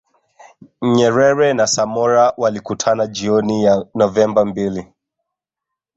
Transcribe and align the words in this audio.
Nyerere 0.81 1.53
na 1.53 1.67
Samora 1.67 2.33
walikutana 2.37 3.07
jioni 3.07 3.63
ya 3.63 3.85
Novemba 3.95 4.45
mbili 4.45 4.93